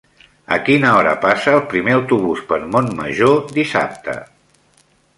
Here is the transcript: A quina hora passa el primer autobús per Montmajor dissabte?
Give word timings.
A 0.55 0.57
quina 0.69 0.93
hora 1.01 1.11
passa 1.25 1.53
el 1.59 1.61
primer 1.75 1.95
autobús 1.97 2.43
per 2.49 2.59
Montmajor 2.73 3.39
dissabte? 3.61 4.21